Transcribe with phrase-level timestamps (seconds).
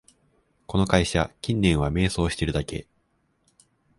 [0.65, 2.87] この会社、近年は迷走してるだけ